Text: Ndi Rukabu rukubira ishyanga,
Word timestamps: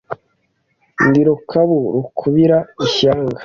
Ndi 1.07 1.21
Rukabu 1.27 1.79
rukubira 1.93 2.57
ishyanga, 2.85 3.37